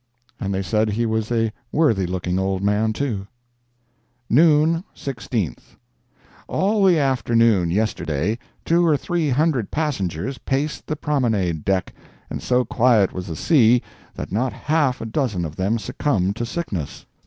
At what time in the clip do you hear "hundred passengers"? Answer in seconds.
9.29-10.39